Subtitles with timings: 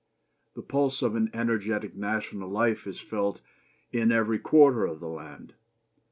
[0.55, 3.39] The pulse of an energetic national life is felt
[3.91, 5.53] in every quarter of the land.